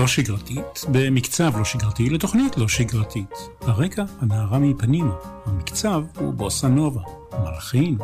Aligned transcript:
לא 0.00 0.06
שגרתית, 0.06 0.84
במקצב 0.92 1.58
לא 1.58 1.64
שגרתי, 1.64 2.10
לתוכנית 2.10 2.56
לא 2.56 2.68
שגרתית. 2.68 3.30
הרקע, 3.60 4.04
הנערה 4.20 4.58
מפנימה. 4.58 5.14
המקצב 5.46 6.02
הוא 6.16 6.34
בוסה 6.34 6.68
נובה. 6.68 7.00
המלחין 7.32 7.98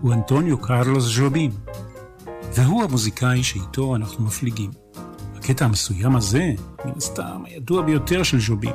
הוא 0.00 0.12
אנטוניו 0.12 0.58
קרלוס 0.58 1.04
ז'ובין. 1.04 1.50
והוא 2.54 2.84
המוזיקאי 2.84 3.42
שאיתו 3.42 3.96
אנחנו 3.96 4.24
מפליגים. 4.24 4.70
הקטע 5.36 5.64
המסוים 5.64 6.16
הזה, 6.16 6.52
מן 6.84 6.92
הסתם, 6.96 7.42
הידוע 7.44 7.82
ביותר 7.82 8.22
של 8.22 8.40
ז'ובין. 8.40 8.74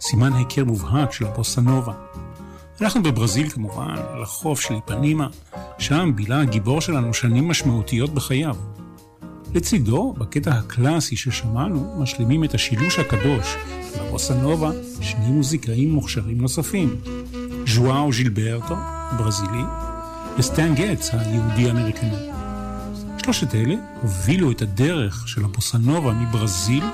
סימן 0.00 0.32
היכר 0.32 0.64
מובהק 0.64 1.12
של 1.12 1.26
הבוסה 1.26 1.60
נובה. 1.60 1.92
אנחנו 2.80 3.02
בברזיל 3.02 3.50
כמובן, 3.50 3.94
על 4.12 4.22
החוף 4.22 4.60
של 4.60 4.74
איפנימה, 4.74 5.28
שם 5.78 6.12
בילה 6.14 6.40
הגיבור 6.40 6.80
שלנו 6.80 7.14
שנים 7.14 7.48
משמעותיות 7.48 8.10
בחייו. 8.10 8.56
לצידו, 9.56 10.14
בקטע 10.18 10.50
הקלאסי 10.50 11.16
ששמענו, 11.16 11.96
משלימים 11.98 12.44
את 12.44 12.54
השילוש 12.54 12.98
הקדוש 12.98 13.56
לבוסה 14.00 14.34
נובה 14.34 14.70
שני 15.00 15.26
מוזיקאים 15.26 15.92
מוכשרים 15.92 16.40
נוספים, 16.40 16.96
ז'ואאו 17.66 18.12
ז'ילברטו, 18.12 18.74
ברזילי, 19.18 19.62
וסטן 20.38 20.74
גטס, 20.74 21.10
היהודי-אמריקני. 21.12 22.30
שלושת 23.22 23.54
אלה 23.54 23.74
הובילו 24.02 24.50
את 24.50 24.62
הדרך 24.62 25.28
של 25.28 25.44
הבוסה 25.44 25.78
נובה 25.78 26.12
מברזיל 26.12 26.84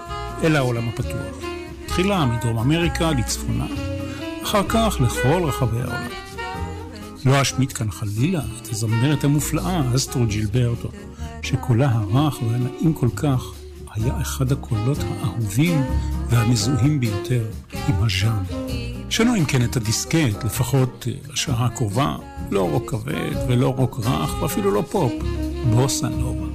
אל 0.44 0.56
העולם 0.56 0.88
הפתוח. 0.88 1.36
תחילה 1.86 2.26
מדרום 2.26 2.58
אמריקה 2.58 3.10
לצפונה, 3.10 3.66
אחר 4.42 4.68
כך 4.68 4.96
לכל 5.00 5.44
רחבי 5.44 5.80
העולם. 5.80 6.08
לא 7.26 7.42
אשמיט 7.42 7.72
כאן 7.78 7.90
חלילה 7.90 8.42
את 8.62 8.68
הזמרת 8.68 9.24
המופלאה 9.24 9.94
אסטרו 9.94 10.26
ג'ילברטו, 10.26 10.88
שקולה 11.42 11.91
הרך 11.92 12.42
והנעים 12.42 12.92
כל 12.92 13.08
כך 13.16 13.42
היה 13.94 14.20
אחד 14.20 14.53
הקולות 14.53 14.98
האהובים 14.98 15.80
והמזוהים 16.28 17.00
ביותר 17.00 17.44
עם 17.88 17.94
הז'אנר. 18.04 18.42
שנו 19.10 19.36
אם 19.36 19.44
כן 19.44 19.64
את 19.64 19.76
הדיסקט, 19.76 20.44
לפחות 20.44 21.06
לשעה 21.32 21.66
הקרובה, 21.66 22.16
לא 22.50 22.70
רוק 22.70 22.91
כבד 22.91 23.34
ולא 23.48 23.69
רוק 23.69 24.00
רך 24.04 24.42
ואפילו 24.42 24.70
לא 24.70 24.84
פופ, 24.91 25.12
בוסה 25.70 26.08
נובה. 26.08 26.47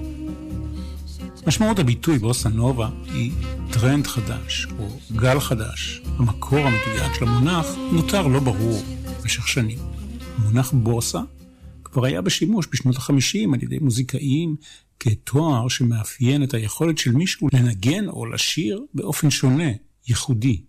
משמעות 1.48 1.80
הביטוי 1.80 2.20
בוסה 2.20 2.50
נובה 2.50 2.90
היא 3.06 3.32
טרנד 3.72 4.08
חדש 4.08 4.68
או 4.80 4.88
גל 5.16 5.40
חדש. 5.40 6.02
המקור 6.18 6.60
המדויק 6.60 7.14
של 7.14 7.28
המונח 7.28 7.66
נותר 7.92 8.28
לא 8.28 8.40
ברור 8.40 8.84
במשך 9.22 9.48
שנים. 9.48 9.80
המונח 10.38 10.72
בוסה 10.72 11.20
כבר 11.98 12.06
היה 12.06 12.22
בשימוש 12.22 12.68
בשנות 12.72 12.96
ה-50 12.96 13.54
על 13.54 13.64
ידי 13.64 13.80
מוזיקאים 13.80 14.56
כתואר 15.00 15.68
שמאפיין 15.68 16.44
את 16.44 16.54
היכולת 16.54 16.98
של 16.98 17.12
מישהו 17.12 17.48
לנגן 17.54 18.10
או 18.10 18.26
לשיר 18.26 18.86
באופן 18.94 19.30
שונה, 19.30 19.72
ייחודי. 20.08 20.62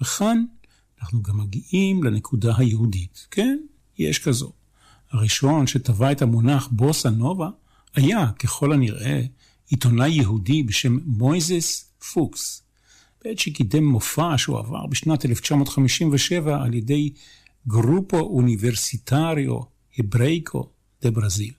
וכאן 0.00 0.44
אנחנו 1.00 1.22
גם 1.22 1.38
מגיעים 1.38 2.04
לנקודה 2.04 2.54
היהודית. 2.56 3.26
כן, 3.30 3.58
יש 3.98 4.18
כזו. 4.18 4.52
הראשון 5.10 5.66
שטבע 5.66 6.12
את 6.12 6.22
המונח 6.22 6.68
בוסה 6.72 7.10
נובה 7.10 7.48
היה, 7.94 8.26
ככל 8.38 8.72
הנראה, 8.72 9.20
עיתונאי 9.68 10.10
יהודי 10.10 10.62
בשם 10.62 10.98
מויזס 11.04 11.92
פוקס, 12.12 12.62
בעת 13.24 13.38
שקידם 13.38 13.84
מופע 13.84 14.38
שהוא 14.38 14.58
עבר 14.58 14.86
בשנת 14.86 15.26
1957 15.26 16.62
על 16.62 16.74
ידי 16.74 17.12
גרופו 17.68 18.20
אוניברסיטריו 18.20 19.75
הברייקו 19.98 20.68
דה 21.02 21.10
ברזיל, 21.10 21.52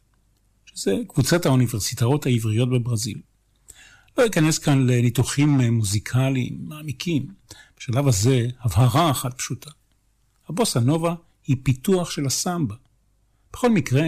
שזה 0.65 0.95
קבוצת 1.07 1.45
האוניברסיטאות 1.45 2.25
העבריות 2.25 2.69
בברזיל. 2.69 3.21
לא 4.17 4.25
אכנס 4.25 4.59
כאן 4.59 4.87
לניתוחים 4.87 5.49
מוזיקליים 5.49 6.57
מעמיקים. 6.61 7.27
בשלב 7.77 8.07
הזה, 8.07 8.47
הבהרה 8.59 9.11
אחת 9.11 9.37
פשוטה. 9.37 9.69
הבוסה 10.49 10.79
נובה 10.79 11.15
היא 11.47 11.57
פיתוח 11.63 12.11
של 12.11 12.25
הסמבה. 12.25 12.75
בכל 13.53 13.69
מקרה, 13.69 14.07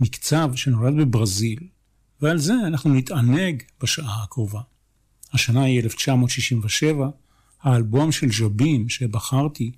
מקצב 0.00 0.50
שנולד 0.54 0.96
בברזיל, 0.96 1.58
ועל 2.20 2.38
זה 2.38 2.54
אנחנו 2.66 2.94
נתענג 2.94 3.62
בשעה 3.82 4.22
הקרובה. 4.22 4.60
השנה 5.32 5.62
היא 5.62 5.80
1967, 5.80 7.08
האלבום 7.62 8.12
של 8.12 8.32
ז'ובים 8.32 8.88
שבחרתי 8.88 9.72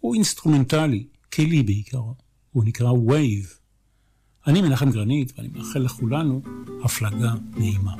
הוא 0.00 0.14
אינסטרומנטלי, 0.14 1.06
כלי 1.32 1.62
בעיקרו. 1.62 2.14
הוא 2.56 2.64
נקרא 2.64 2.92
Wave. 2.92 3.58
אני 4.46 4.62
מנחם 4.62 4.90
גרנית, 4.90 5.32
ואני 5.36 5.48
מאחל 5.48 5.78
לכולנו 5.78 6.42
הפלגה 6.84 7.34
נעימה. 7.56 7.94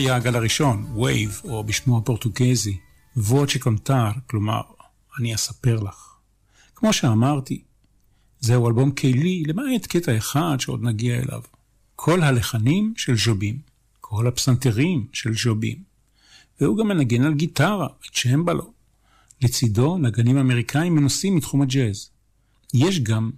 היה 0.00 0.16
הגל 0.16 0.36
הראשון, 0.36 0.84
Wave, 0.96 1.40
או 1.44 1.64
בשמו 1.64 1.98
הפורטוגזי, 1.98 2.78
Vou 3.16 3.41
te 3.41 3.58
contar, 3.58 4.10
כלומר, 4.26 4.60
אני 5.18 5.34
אספר 5.34 5.80
לך. 5.80 6.14
כמו 6.74 6.92
שאמרתי, 6.92 7.62
זהו 8.40 8.68
אלבום 8.68 8.90
כלי, 8.90 9.42
למעט 9.46 9.86
קטע 9.86 10.16
אחד 10.16 10.56
שעוד 10.58 10.82
נגיע 10.82 11.18
אליו. 11.18 11.40
כל 11.96 12.22
הלחנים 12.22 12.94
של 12.96 13.16
ז'ובים, 13.16 13.58
כל 14.00 14.26
הפסנתרים 14.26 15.06
של 15.12 15.34
ז'ובים. 15.34 15.82
והוא 16.60 16.78
גם 16.78 16.88
מנגן 16.88 17.22
על 17.22 17.34
גיטרה, 17.34 17.86
צ'מבלו. 18.12 18.72
לצידו 19.42 19.98
נגנים 19.98 20.38
אמריקאים 20.38 20.94
מנוסים 20.94 21.36
מתחום 21.36 21.62
הג'אז. 21.62 22.10
יש 22.74 23.00
גם 23.00 23.30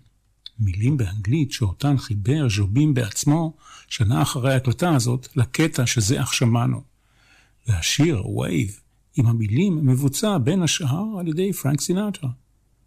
מילים 0.64 0.96
באנגלית 0.96 1.52
שאותן 1.52 1.96
חיבר 1.98 2.48
ז'ובים 2.48 2.94
בעצמו 2.94 3.56
שנה 3.88 4.22
אחרי 4.22 4.52
ההקלטה 4.52 4.94
הזאת 4.94 5.28
לקטע 5.36 5.86
שזה 5.86 6.22
אך 6.22 6.34
שמענו. 6.34 6.82
והשיר, 7.66 8.28
Wave, 8.28 8.80
עם 9.16 9.26
המילים 9.26 9.86
מבוצע 9.86 10.38
בין 10.38 10.62
השאר 10.62 11.18
על 11.18 11.28
ידי 11.28 11.52
פרנק 11.52 11.80
סינטרה. 11.80 12.30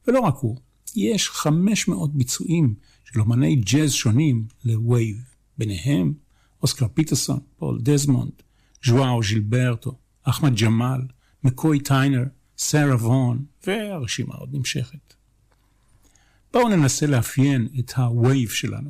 ולא 0.08 0.20
רק 0.20 0.36
הוא, 0.36 0.58
יש 0.96 1.30
500 1.30 2.14
ביצועים 2.14 2.76
של 3.06 3.20
אומני 3.20 3.56
ג'אז 3.56 3.94
שונים 3.94 4.48
ל 4.66 4.75
Wave, 4.75 5.18
ביניהם 5.58 6.14
אוסקר 6.62 6.88
פיטרסון, 6.94 7.40
פול 7.58 7.80
דזמונד, 7.82 8.32
ז'ואאו 8.86 9.24
ז'ילברטו, 9.24 9.98
אחמד 10.24 10.56
ג'מאל, 10.56 11.02
מקוי 11.44 11.80
טיינר, 11.80 12.24
סארה 12.58 12.96
וון, 12.96 13.46
והרשימה 13.68 14.36
עוד 14.36 14.56
נמשכת. 14.56 15.15
בואו 16.56 16.70
ננסה 16.70 17.08
לאפיין 17.08 17.68
את 17.80 17.94
ה 17.94 18.05
vibe 18.05 18.50
שלנו, 18.50 18.90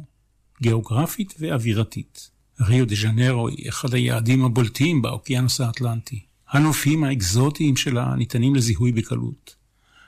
גיאוגרפית 0.61 1.33
ואווירתית. 1.39 2.29
ריו 2.61 2.87
דה 2.87 2.95
ז'נרו 2.95 3.47
היא 3.47 3.69
אחד 3.69 3.93
היעדים 3.93 4.45
הבולטים 4.45 5.01
באוקיינוס 5.01 5.61
האטלנטי. 5.61 6.19
הנופים 6.49 7.03
האקזוטיים 7.03 7.77
שלה 7.77 8.15
ניתנים 8.15 8.55
לזיהוי 8.55 8.91
בקלות. 8.91 9.55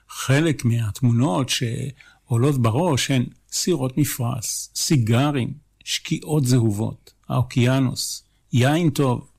חלק 0.09 0.65
מהתמונות 0.65 1.49
שעולות 1.49 2.61
בראש 2.61 3.11
הן 3.11 3.25
סירות 3.51 3.97
מפרש, 3.97 4.69
סיגרים, 4.75 5.53
שקיעות 5.83 6.45
זהובות, 6.45 7.13
האוקיינוס, 7.29 8.23
יין 8.53 8.89
טוב, 8.89 9.29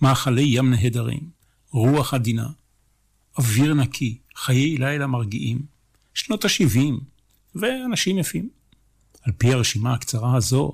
מאכלי 0.00 0.44
ים 0.46 0.70
נהדרים, 0.70 1.30
רוח 1.70 2.14
עדינה, 2.14 2.48
אוויר 3.38 3.74
נקי, 3.74 4.18
חיי 4.36 4.78
לילה 4.78 5.06
מרגיעים, 5.06 5.62
שנות 6.14 6.44
ה-70 6.44 7.13
ואנשים 7.54 8.18
יפים. 8.18 8.48
על 9.22 9.32
פי 9.38 9.52
הרשימה 9.52 9.94
הקצרה 9.94 10.36
הזו, 10.36 10.72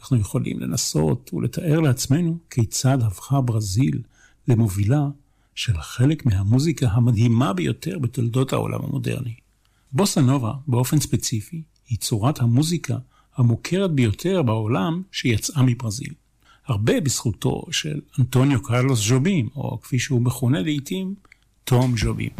אנחנו 0.00 0.16
יכולים 0.16 0.60
לנסות 0.60 1.30
ולתאר 1.34 1.80
לעצמנו 1.80 2.38
כיצד 2.50 2.98
הפכה 3.02 3.40
ברזיל 3.40 4.02
למובילה 4.48 5.08
של 5.54 5.80
חלק 5.80 6.26
מהמוזיקה 6.26 6.88
המדהימה 6.88 7.52
ביותר 7.52 7.98
בתולדות 7.98 8.52
העולם 8.52 8.80
המודרני. 8.82 9.34
בוסה 9.92 10.20
נובה, 10.20 10.52
באופן 10.66 11.00
ספציפי, 11.00 11.62
היא 11.88 11.98
צורת 11.98 12.40
המוזיקה 12.40 12.96
המוכרת 13.36 13.90
ביותר 13.90 14.42
בעולם 14.42 15.02
שיצאה 15.12 15.62
מברזיל. 15.62 16.12
הרבה 16.66 17.00
בזכותו 17.00 17.64
של 17.70 18.00
אנטוניו 18.18 18.62
קרלוס 18.62 19.08
ז'ובים, 19.08 19.48
או 19.56 19.80
כפי 19.80 19.98
שהוא 19.98 20.22
מכונה 20.22 20.62
לעיתים, 20.62 21.14
תום 21.64 21.94
ז'ובים. 21.98 22.30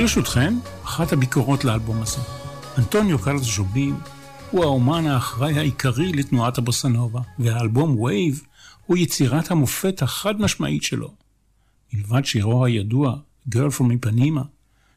ברשותכם, 0.00 0.54
אחת 0.84 1.12
הביקורות 1.12 1.64
לאלבום 1.64 2.02
הזה. 2.02 2.18
אנטוניו 2.78 3.18
קרלוס 3.18 3.56
ז'ובים 3.56 3.96
הוא 4.50 4.64
האומן 4.64 5.06
האחראי 5.06 5.58
העיקרי 5.58 6.12
לתנועת 6.12 6.58
הבוסנובה, 6.58 7.20
והאלבום 7.38 8.00
Wave 8.00 8.42
הוא 8.86 8.96
יצירת 8.96 9.50
המופת 9.50 10.02
החד 10.02 10.40
משמעית 10.40 10.82
שלו. 10.82 11.14
מלבד 11.92 12.24
שירו 12.24 12.64
הידוע, 12.64 13.16
Girl 13.54 13.78
from 13.78 13.82
Ipanema, 13.82 14.42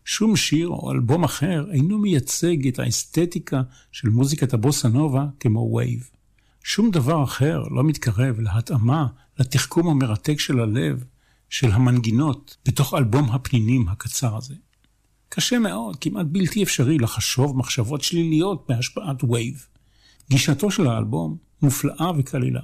שום 0.05 0.35
שיר 0.35 0.67
או 0.67 0.91
אלבום 0.91 1.23
אחר 1.23 1.65
אינו 1.71 1.97
מייצג 1.97 2.67
את 2.67 2.79
האסתטיקה 2.79 3.61
של 3.91 4.09
מוזיקת 4.09 4.53
הבוסנובה 4.53 5.25
כמו 5.39 5.73
Wave. 5.73 6.09
שום 6.63 6.91
דבר 6.91 7.23
אחר 7.23 7.63
לא 7.71 7.83
מתקרב 7.83 8.39
להתאמה 8.39 9.07
לתחכום 9.39 9.87
המרתק 9.87 10.39
של 10.39 10.59
הלב, 10.59 11.03
של 11.49 11.71
המנגינות, 11.71 12.57
בתוך 12.65 12.93
אלבום 12.93 13.29
הפנינים 13.29 13.87
הקצר 13.87 14.37
הזה. 14.37 14.55
קשה 15.35 15.59
מאוד, 15.59 15.95
כמעט 15.95 16.25
בלתי 16.29 16.63
אפשרי 16.63 16.97
לחשוב 16.97 17.57
מחשבות 17.57 18.01
שליליות 18.01 18.65
בהשפעת 18.69 19.23
Wave. 19.23 19.67
גישתו 20.29 20.71
של 20.71 20.87
האלבום 20.87 21.37
מופלאה 21.61 22.11
וקלילה. 22.17 22.61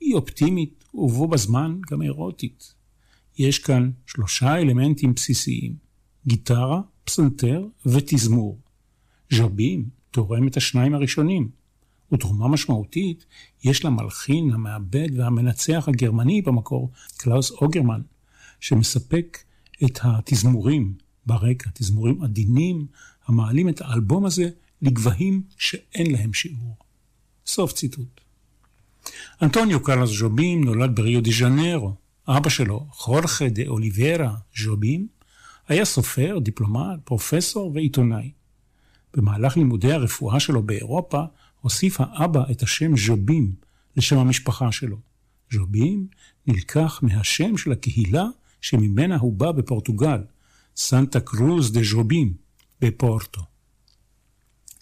היא 0.00 0.14
אופטימית 0.14 0.84
ובו 0.94 1.28
בזמן 1.28 1.78
גם 1.90 2.02
אירוטית. 2.02 2.74
יש 3.38 3.58
כאן 3.58 3.90
שלושה 4.06 4.56
אלמנטים 4.56 5.14
בסיסיים 5.14 5.74
גיטרה, 6.26 6.80
פסנתר 7.04 7.66
ותזמור. 7.86 8.58
ז'ובים 9.32 9.88
תורם 10.10 10.48
את 10.48 10.56
השניים 10.56 10.94
הראשונים, 10.94 11.48
ותרומה 12.12 12.48
משמעותית 12.48 13.26
יש 13.64 13.84
למלחין, 13.84 14.50
המעבד 14.50 15.08
והמנצח 15.18 15.88
הגרמני 15.88 16.42
במקור, 16.42 16.90
קלאוס 17.16 17.50
אוגרמן, 17.50 18.00
שמספק 18.60 19.38
את 19.84 19.98
התזמורים 20.02 21.03
ברקע, 21.26 21.70
תזמורים 21.74 22.22
עדינים 22.22 22.86
המעלים 23.26 23.68
את 23.68 23.80
האלבום 23.80 24.26
הזה 24.26 24.48
לגבהים 24.82 25.42
שאין 25.58 26.12
להם 26.12 26.32
שיעור. 26.32 26.76
סוף 27.46 27.72
ציטוט. 27.72 28.20
אנטוניו 29.42 29.82
קרלוס 29.82 30.18
ז'ובים 30.18 30.64
נולד 30.64 30.96
בריו 30.96 31.22
דה 31.22 31.30
ז'נרו. 31.30 31.94
אבא 32.28 32.48
שלו, 32.48 32.86
חורחה 32.90 33.48
דה 33.48 33.62
אוליברה 33.66 34.34
ז'ובים, 34.56 35.08
היה 35.68 35.84
סופר, 35.84 36.38
דיפלומט, 36.42 37.00
פרופסור 37.04 37.72
ועיתונאי. 37.74 38.30
במהלך 39.14 39.56
לימודי 39.56 39.92
הרפואה 39.92 40.40
שלו 40.40 40.62
באירופה, 40.62 41.22
הוסיף 41.60 42.00
האבא 42.00 42.44
את 42.50 42.62
השם 42.62 42.96
ז'ובים 42.96 43.52
לשם 43.96 44.18
המשפחה 44.18 44.72
שלו. 44.72 44.96
ז'ובים 45.52 46.06
נלקח 46.46 47.00
מהשם 47.02 47.56
של 47.56 47.72
הקהילה 47.72 48.24
שממנה 48.60 49.16
הוא 49.16 49.32
בא 49.32 49.52
בפורטוגל, 49.52 50.20
סנטה 50.76 51.20
קרוז 51.20 51.72
דה 51.72 51.80
ז'ובים 51.82 52.34
בפורטו. 52.80 53.40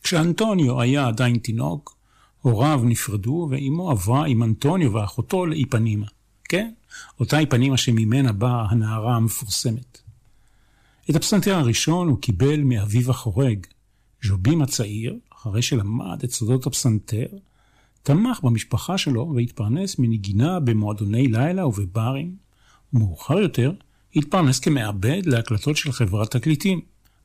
כשאנטוניו 0.02 0.80
היה 0.80 1.08
עדיין 1.08 1.38
תינוק, 1.38 1.96
הוריו 2.40 2.80
נפרדו 2.84 3.48
ואימו 3.50 3.90
עברה 3.90 4.26
עם 4.26 4.42
אנטוניו 4.42 4.92
ואחותו 4.92 5.46
לאיפנימה. 5.46 6.06
כן, 6.44 6.72
אותה 7.20 7.38
איפנימה 7.38 7.76
שממנה 7.76 8.32
באה 8.32 8.66
הנערה 8.70 9.16
המפורסמת. 9.16 9.98
את 11.10 11.16
הפסנתר 11.16 11.54
הראשון 11.54 12.08
הוא 12.08 12.20
קיבל 12.20 12.60
מאביו 12.60 13.10
החורג. 13.10 13.66
ז'ובים 14.24 14.62
הצעיר, 14.62 15.18
אחרי 15.36 15.62
שלמד 15.62 16.22
את 16.24 16.30
סודות 16.30 16.66
הפסנתר, 16.66 17.26
תמך 18.02 18.40
במשפחה 18.42 18.98
שלו 18.98 19.32
והתפרנס 19.36 19.98
מנגינה 19.98 20.60
במועדוני 20.60 21.28
לילה 21.28 21.66
ובברים, 21.66 22.36
ומאוחר 22.92 23.38
יותר 23.38 23.72
התפרנס 24.16 24.58
כמעבד 24.58 25.26
להקלטות 25.26 25.76
של 25.76 25.92
חברת 25.92 26.30
תקליטים, 26.30 26.80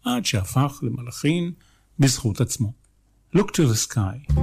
עד 0.06 0.25
שהפך 0.25 0.79
למלחין 0.82 1.51
בזכות 2.00 2.41
עצמו. 2.41 2.74
Look 3.36 3.48
to 3.48 3.62
the 3.72 3.94
sky. 3.94 4.34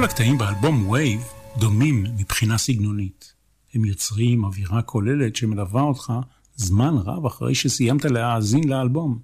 כל 0.00 0.04
הקטעים 0.04 0.38
באלבום 0.38 0.88
Wave 0.88 1.20
דומים 1.58 2.04
מבחינה 2.18 2.58
סגנונית. 2.58 3.34
הם 3.74 3.84
יוצרים 3.84 4.44
אווירה 4.44 4.82
כוללת 4.82 5.36
שמלווה 5.36 5.82
אותך 5.82 6.12
זמן 6.56 6.94
רב 6.94 7.26
אחרי 7.26 7.54
שסיימת 7.54 8.04
להאזין 8.04 8.68
לאלבום. 8.68 9.18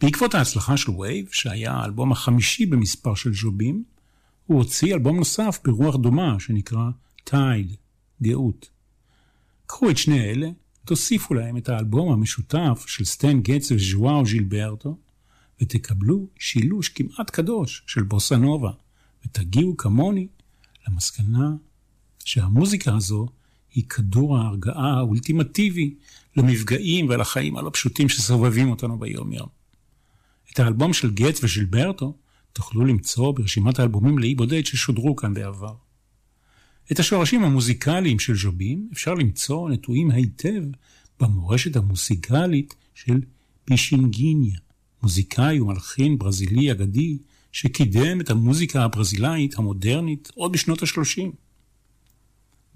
בעקבות 0.00 0.34
ההצלחה 0.34 0.76
של 0.76 0.90
Wave, 0.90 1.28
שהיה 1.32 1.72
האלבום 1.72 2.12
החמישי 2.12 2.66
במספר 2.66 3.14
של 3.14 3.34
ז'ובים, 3.34 3.84
הוא 4.46 4.58
הוציא 4.58 4.94
אלבום 4.94 5.16
נוסף 5.16 5.58
ברוח 5.64 5.96
דומה 5.96 6.40
שנקרא 6.40 6.90
Tide, 7.24 7.76
גאות. 8.22 8.68
קחו 9.66 9.90
את 9.90 9.98
שני 9.98 10.20
אלה, 10.20 10.48
תוסיפו 10.84 11.34
להם 11.34 11.56
את 11.56 11.68
האלבום 11.68 12.12
המשותף 12.12 12.84
של 12.86 13.04
סטן 13.04 13.40
גטס 13.40 13.72
וז'ואאו 13.72 14.26
ז'ילברטו, 14.26 14.98
ותקבלו 15.62 16.28
שילוש 16.38 16.88
כמעט 16.88 17.30
קדוש 17.30 17.82
של 17.86 18.02
בוסה 18.02 18.36
נובה. 18.36 18.70
ותגיעו 19.26 19.76
כמוני 19.76 20.26
למסקנה 20.88 21.50
שהמוזיקה 22.24 22.94
הזו 22.94 23.26
היא 23.74 23.84
כדור 23.88 24.38
ההרגעה 24.38 24.94
האולטימטיבי 24.96 25.94
למפגעים 26.36 27.08
ולחיים 27.08 27.56
הלא 27.56 27.70
פשוטים 27.72 28.08
שסובבים 28.08 28.70
אותנו 28.70 28.98
ביום 28.98 29.32
יום. 29.32 29.48
את 30.52 30.58
האלבום 30.60 30.92
של 30.92 31.10
גט 31.10 31.38
ושילברטו 31.42 32.16
תוכלו 32.52 32.84
למצוא 32.84 33.32
ברשימת 33.32 33.78
האלבומים 33.78 34.18
לאי 34.18 34.34
בודד 34.34 34.66
ששודרו 34.66 35.16
כאן 35.16 35.34
בעבר. 35.34 35.74
את 36.92 36.98
השורשים 36.98 37.44
המוזיקליים 37.44 38.18
של 38.18 38.36
ז'ובים 38.36 38.88
אפשר 38.92 39.14
למצוא 39.14 39.70
נטועים 39.70 40.10
היטב 40.10 40.62
במורשת 41.20 41.76
המוזיקלית 41.76 42.74
של 42.94 43.20
פישינגיניה, 43.64 44.58
מוזיקאי 45.02 45.60
ומלחין 45.60 46.18
ברזילי 46.18 46.72
אגדי 46.72 47.18
שקידם 47.56 48.20
את 48.20 48.30
המוזיקה 48.30 48.84
הברזילאית 48.84 49.58
המודרנית 49.58 50.30
עוד 50.34 50.52
בשנות 50.52 50.82
ה-30. 50.82 51.22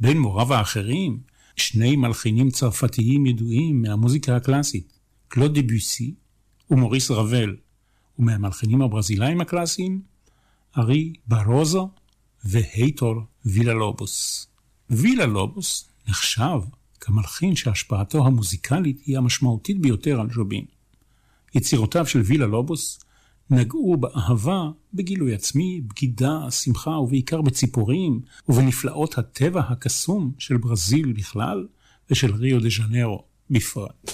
בין 0.01 0.19
מוריו 0.19 0.55
האחרים, 0.55 1.21
שני 1.57 1.97
מלחינים 1.97 2.51
צרפתיים 2.51 3.27
ידועים 3.27 3.83
מהמוזיקה 3.83 4.37
הקלאסית, 4.37 4.99
קלוד 5.29 5.59
דביוסי 5.59 6.15
ומוריס 6.71 7.11
רבל, 7.11 7.57
ומהמלחינים 8.19 8.83
הברזילאים 8.83 9.41
הקלאסיים, 9.41 10.03
ארי 10.79 11.13
ברוזו 11.27 11.91
והייטור 12.45 13.15
וילה 13.45 13.75
לובוס. 13.75 14.47
וילה 14.91 15.27
לובוס 15.27 15.89
נחשב 16.09 16.61
כמלחין 17.01 17.57
שהשפעתו 17.57 18.27
המוזיקלית 18.27 19.01
היא 19.07 19.19
המשמעותית 19.19 19.81
ביותר 19.81 20.21
על 20.21 20.31
ז'ובין. 20.35 20.65
יצירותיו 21.55 22.07
של 22.07 22.21
וילה 22.21 22.47
לובוס 22.47 23.01
נגעו 23.51 23.97
באהבה, 23.97 24.71
בגילוי 24.95 25.35
עצמי, 25.35 25.81
בגידה, 25.81 26.51
שמחה 26.51 26.91
ובעיקר 26.91 27.43
בציפורים 27.43 28.21
ובנפלאות 28.49 29.19
הטבע 29.19 29.61
הקסום 29.61 30.33
של 30.39 30.57
ברזיל 30.57 31.13
בכלל 31.13 31.67
ושל 32.11 32.35
ריו 32.35 32.61
דה 32.61 32.69
ז'נרו 32.69 33.25
בפרט. 33.51 34.11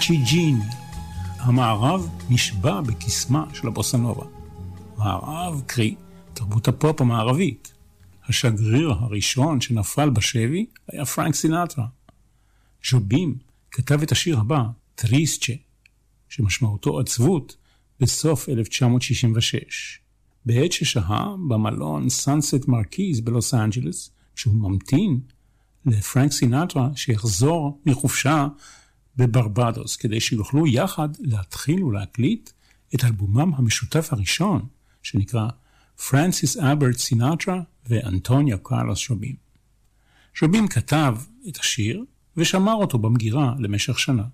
צ'יג'ין. 0.00 0.60
המערב 1.38 2.08
נשבע 2.30 2.80
בקסמה 2.80 3.44
של 3.54 3.66
הבוסנובה. 3.68 4.24
מערב, 4.96 5.62
קרי, 5.66 5.94
תרבות 6.34 6.68
הפופ 6.68 7.00
המערבית. 7.00 7.72
השגריר 8.28 8.90
הראשון 8.90 9.60
שנפל 9.60 10.10
בשבי 10.10 10.66
היה 10.88 11.04
פרנק 11.04 11.34
סינטרה. 11.34 11.86
ז'ובים 12.90 13.34
כתב 13.70 14.02
את 14.02 14.12
השיר 14.12 14.38
הבא, 14.38 14.62
Triste, 14.94 15.52
שמשמעותו 16.28 17.00
עצבות, 17.00 17.56
בסוף 18.00 18.48
1966. 18.48 20.00
בעת 20.44 20.72
ששהה 20.72 21.34
במלון 21.48 22.08
סאנסט 22.08 22.68
מרקיז 22.68 23.20
בלוס 23.20 23.54
אנג'לס, 23.54 24.10
כשהוא 24.36 24.54
ממתין 24.54 25.20
לפרנק 25.86 26.32
סינטרה 26.32 26.90
שיחזור 26.96 27.80
מחופשה 27.86 28.46
בברבדוס, 29.18 29.96
כדי 29.96 30.20
שיוכלו 30.20 30.66
יחד 30.66 31.08
להתחיל 31.18 31.84
ולהקליט 31.84 32.50
את 32.94 33.04
אלבומם 33.04 33.54
המשותף 33.54 34.08
הראשון, 34.12 34.66
שנקרא 35.02 35.48
פרנסיס 36.08 36.56
אלברט 36.56 36.96
סינטרה 36.96 37.60
ואנטוניו 37.86 38.56
קרלוס 38.58 38.98
ז'ובים. 38.98 39.34
ז'ובים 40.34 40.68
כתב 40.68 41.16
את 41.48 41.56
השיר 41.56 42.04
ושמר 42.36 42.74
אותו 42.74 42.98
במגירה 42.98 43.54
למשך 43.58 43.98
שנה. 43.98 44.24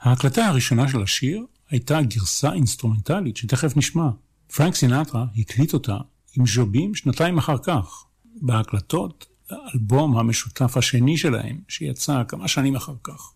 ההקלטה 0.00 0.46
הראשונה 0.46 0.88
של 0.88 1.02
השיר 1.02 1.44
הייתה 1.70 2.02
גרסה 2.02 2.52
אינסטרומנטלית 2.52 3.36
שתכף 3.36 3.76
נשמע. 3.76 4.08
פרנק 4.56 4.74
סינטרה 4.74 5.26
הקליט 5.36 5.72
אותה 5.74 5.96
עם 6.36 6.46
ז'ובים 6.46 6.94
שנתיים 6.94 7.38
אחר 7.38 7.58
כך, 7.58 8.04
בהקלטות 8.42 9.26
האלבום 9.50 10.18
המשותף 10.18 10.76
השני 10.76 11.16
שלהם, 11.16 11.60
שיצא 11.68 12.22
כמה 12.28 12.48
שנים 12.48 12.76
אחר 12.76 12.94
כך. 13.02 13.32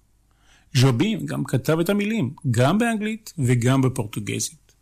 ז'ובים 0.74 1.26
גם 1.26 1.44
כתב 1.44 1.78
את 1.78 1.88
המילים, 1.88 2.30
גם 2.50 2.78
באנגלית 2.78 3.32
וגם 3.38 3.82
בפורטוגזית. 3.82 4.72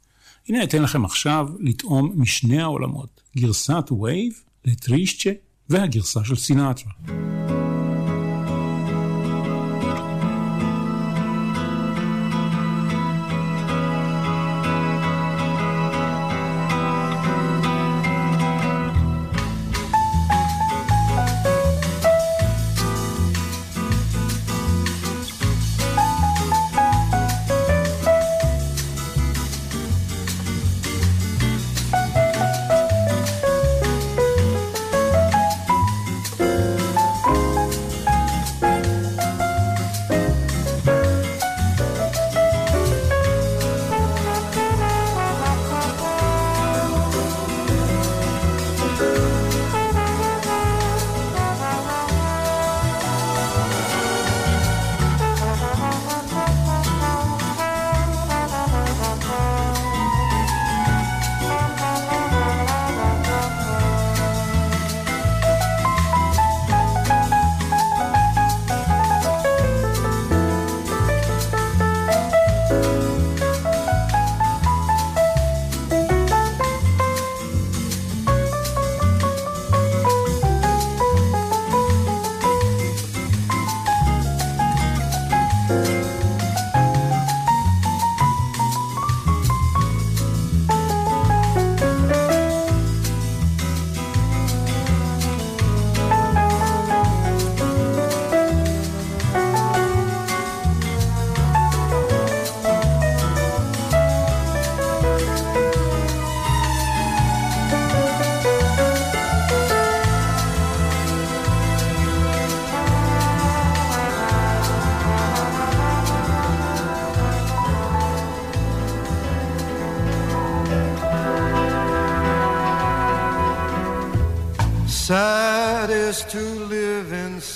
הנה 0.49 0.63
אתן 0.63 0.83
לכם 0.83 1.05
עכשיו 1.05 1.49
לטעום 1.61 2.13
משני 2.17 2.63
העולמות, 2.63 3.23
גרסת 3.37 3.93
Wave 4.01 4.33
ל 4.65 4.74
Triste 4.74 5.31
והגרסה 5.69 6.25
של 6.25 6.37
סינטרה. 6.37 7.46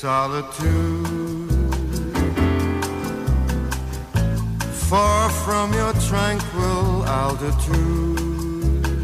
Solitude. 0.00 1.50
Far 4.88 5.28
from 5.28 5.74
your 5.74 5.92
tranquil 6.08 7.04
altitude. 7.04 8.96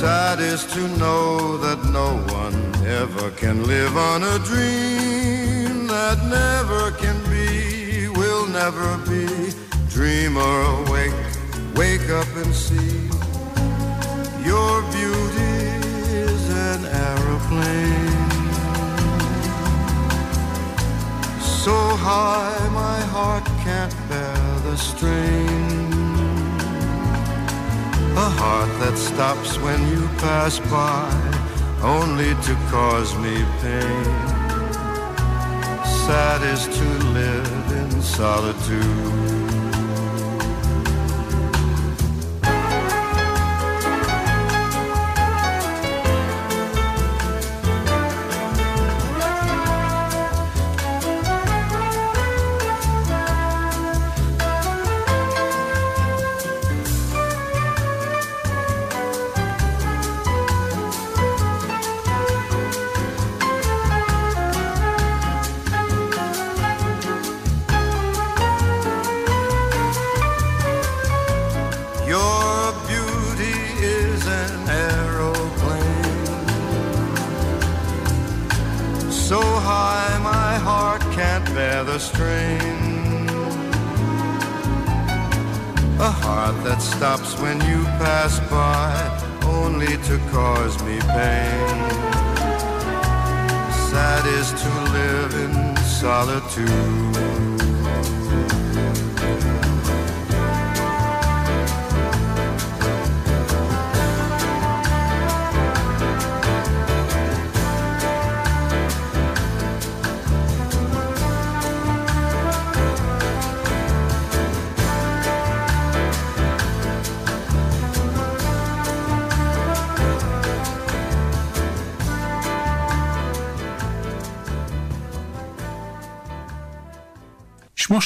Sad 0.00 0.40
is 0.40 0.64
to 0.74 0.82
know 0.98 1.56
that 1.58 1.78
no 2.00 2.10
one 2.34 2.58
ever 2.84 3.30
can 3.30 3.64
live 3.68 3.96
on 3.96 4.24
a 4.24 4.38
dream 4.40 5.86
that 5.86 6.18
never 6.40 6.90
can 7.02 7.18
be, 7.30 8.08
will 8.08 8.46
never 8.48 8.98
be. 9.10 9.28
Dreamer 9.90 10.56
awake, 10.80 11.20
wake 11.76 12.10
up 12.10 12.30
and 12.34 12.52
see 12.52 13.15
so 21.66 21.96
high 21.96 22.68
my 22.68 23.00
heart 23.14 23.44
can't 23.64 23.96
bear 24.08 24.38
the 24.66 24.76
strain. 24.76 25.90
A 28.26 28.28
heart 28.40 28.70
that 28.82 28.96
stops 28.96 29.58
when 29.58 29.80
you 29.92 30.02
pass 30.24 30.60
by, 30.76 31.10
only 31.82 32.32
to 32.46 32.54
cause 32.70 33.10
me 33.24 33.34
pain. 33.62 34.04
Sad 36.04 36.40
is 36.54 36.62
to 36.78 36.88
live 37.18 37.72
in 37.82 37.90
solitude. 38.00 39.35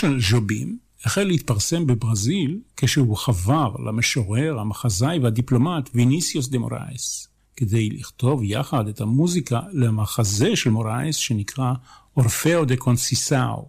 של 0.01 0.21
ז'ובים 0.31 0.79
החל 1.05 1.25
להתפרסם 1.25 1.87
בברזיל 1.87 2.61
כשהוא 2.77 3.17
חבר 3.17 3.75
למשורר, 3.87 4.59
המחזאי 4.59 5.19
והדיפלומט 5.19 5.91
ויניסיוס 5.95 6.49
דה 6.49 6.59
מורייס, 6.59 7.29
כדי 7.57 7.91
לכתוב 7.91 8.41
יחד 8.45 8.89
את 8.89 9.01
המוזיקה 9.01 9.61
למחזה 9.73 10.57
של 10.57 10.71
מורייס 10.71 11.17
שנקרא 11.17 11.73
Orfeu 12.17 12.65
da 12.65 12.77
Conceição. 12.77 13.69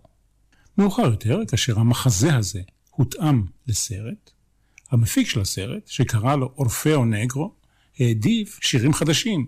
מאוחר 0.78 1.06
יותר, 1.06 1.40
כאשר 1.48 1.80
המחזה 1.80 2.36
הזה 2.36 2.62
הותאם 2.92 3.44
לסרט, 3.68 4.32
המפיק 4.92 5.28
של 5.28 5.42
הסרט, 5.42 5.88
שקרא 5.88 6.36
לו 6.36 6.52
Orfeu 6.58 7.06
Negro, 7.06 7.54
העדיף 8.00 8.60
שירים 8.62 8.94
חדשים, 8.94 9.48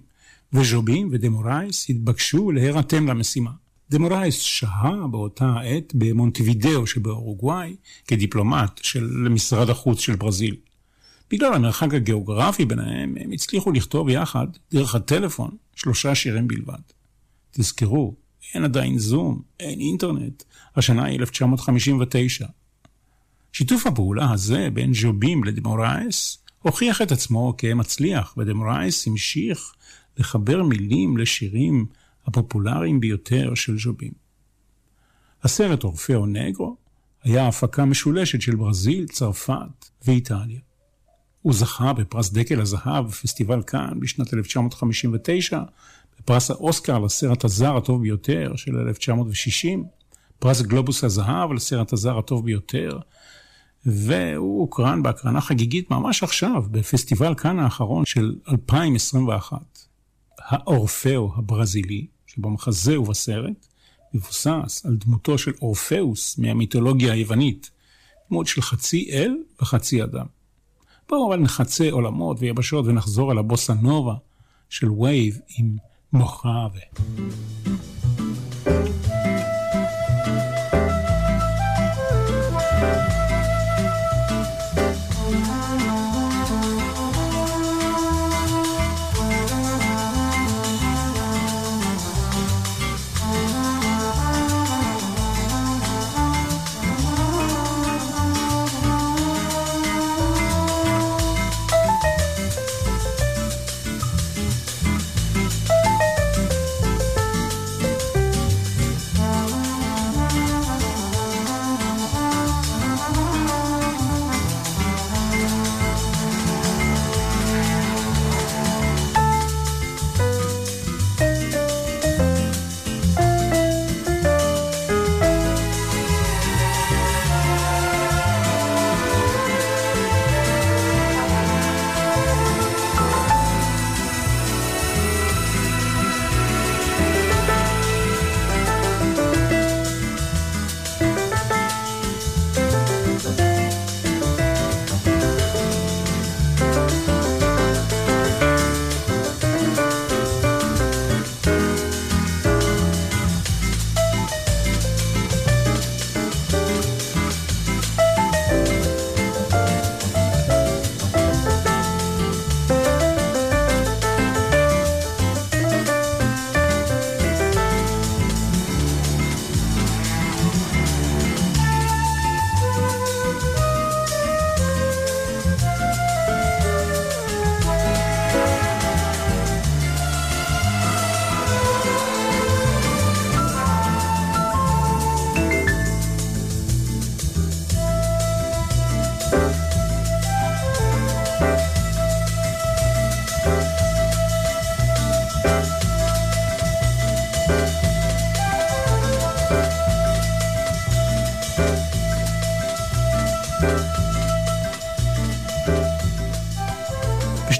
וז'ובים 0.54 1.10
ודה 1.12 1.30
מורייס 1.30 1.90
התבקשו 1.90 2.52
להירתם 2.52 3.08
למשימה. 3.08 3.52
דמורייס 3.90 4.42
שהה 4.42 5.08
באותה 5.12 5.56
עת 5.64 5.94
במונטווידאו 5.96 6.88
שבאורוגוואי 6.88 7.76
כדיפלומט 8.08 8.80
של 8.84 9.28
משרד 9.30 9.70
החוץ 9.70 10.00
של 10.00 10.16
ברזיל. 10.16 10.56
בגלל 11.32 11.54
המרחק 11.54 11.94
הגיאוגרפי 11.94 12.66
ביניהם, 12.66 13.16
הם 13.20 13.32
הצליחו 13.32 13.72
לכתוב 13.72 14.10
יחד, 14.10 14.48
דרך 14.72 14.96
הטלפון, 14.96 15.52
שלושה 15.76 16.16
שירים 16.16 16.48
בלבד. 16.48 16.82
תזכרו, 17.52 18.16
אין 18.54 18.64
עדיין 18.64 18.98
זום, 18.98 19.42
אין 19.60 19.80
אינטרנט, 19.80 20.44
השנה 20.76 21.06
היא 21.06 21.20
1959. 21.20 22.46
שיתוף 23.54 23.88
הפעולה 23.88 24.32
הזה 24.32 24.70
בין 24.74 24.94
ז'ובים 24.94 25.44
לדמורייס 25.44 26.38
הוכיח 26.62 27.02
את 27.02 27.12
עצמו 27.12 27.54
כמצליח, 27.58 28.34
ודמורייס 28.38 29.08
המשיך 29.08 29.74
לחבר 30.18 30.64
מילים 30.64 31.18
לשירים 31.18 31.86
הפופולריים 32.26 33.00
ביותר 33.00 33.56
של 33.56 33.80
ז'ובים. 33.80 34.12
הסרט 35.44 35.84
אורפאו 35.84 36.26
נגרו 36.26 36.76
היה 37.24 37.48
הפקה 37.48 37.86
משולשת 37.86 38.42
של 38.42 38.56
ברזיל, 38.56 39.08
צרפת 39.08 39.90
ואיטליה. 40.06 40.60
הוא 41.42 41.54
זכה 41.54 41.94
בפרס 41.94 42.32
דקל 42.32 42.62
הזהב 42.62 43.08
בפסטיבל 43.08 43.62
כאן 43.64 44.00
בשנת 44.00 44.34
1959, 44.34 45.60
בפרס 46.20 46.52
האוסקר 46.52 47.00
לסרט 47.00 47.44
הזר 47.44 47.78
הטוב 47.78 48.02
ביותר 48.02 48.54
של 48.56 48.78
1960, 48.88 49.84
פרס 50.40 50.62
גלובוס 50.62 51.04
הזהב 51.04 51.54
לסרט 51.54 51.94
הזר 51.94 52.18
הטוב 52.18 52.46
ביותר, 52.46 53.00
והוא 53.86 54.60
הוקרן 54.62 55.04
בהקרנה 55.04 55.42
חגיגית 55.42 55.92
ממש 55.92 56.24
עכשיו, 56.24 56.64
בפסטיבל 56.72 57.36
כאן 57.36 57.60
האחרון 57.60 58.06
של 58.06 58.36
2021. 58.48 59.58
האורפאו 60.40 61.32
הברזילי, 61.36 62.08
שבמחזה 62.36 63.00
ובסרט, 63.00 63.68
מבוסס 64.14 64.86
על 64.86 64.96
דמותו 64.96 65.38
של 65.38 65.52
אורפאוס 65.62 66.38
מהמיתולוגיה 66.38 67.14
היוונית, 67.14 67.72
דמות 68.30 68.48
של 68.48 68.62
חצי 68.62 69.10
אל 69.12 69.36
וחצי 69.62 70.04
אדם. 70.04 70.26
בואו 71.10 71.28
אבל 71.28 71.40
נחצה 71.40 71.92
עולמות 71.92 72.38
ויבשות 72.40 72.86
ונחזור 72.86 73.32
אל 73.32 73.38
הבוסה 73.38 73.74
נובה 73.74 74.16
של 74.70 74.92
Wave 74.92 75.40
עם 75.58 75.78
מוחרבה. 76.14 76.80